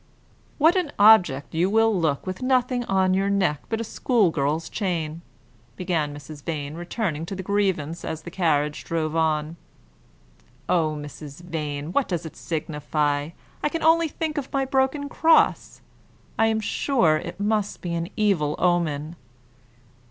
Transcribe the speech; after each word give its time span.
"What 0.57 0.75
an 0.75 0.91
object 0.97 1.53
you 1.53 1.69
will 1.69 1.95
look, 1.95 2.25
with 2.25 2.41
nothing 2.41 2.83
on 2.85 3.13
your 3.13 3.29
neck 3.29 3.61
but 3.69 3.79
a 3.79 3.83
schoolgirl's 3.83 4.67
chain!" 4.67 5.21
began 5.75 6.11
Mrs. 6.11 6.43
Vane, 6.43 6.73
returning 6.73 7.23
to 7.27 7.35
the 7.35 7.43
grievance 7.43 8.03
as 8.03 8.23
the 8.23 8.31
carriage 8.31 8.83
drove 8.83 9.15
on. 9.15 9.57
"Oh, 10.67 10.95
Mrs. 10.99 11.41
Vane, 11.43 11.91
what 11.91 12.07
does 12.07 12.25
it 12.25 12.35
signify? 12.35 13.29
I 13.61 13.69
can 13.69 13.83
only 13.83 14.07
think 14.07 14.39
of 14.39 14.51
my 14.51 14.65
broken 14.65 15.07
cross. 15.07 15.81
I 16.35 16.47
am 16.47 16.61
sure 16.61 17.17
it 17.17 17.39
must 17.39 17.81
be 17.81 17.93
an 17.93 18.09
evil 18.17 18.55
omen." 18.57 19.15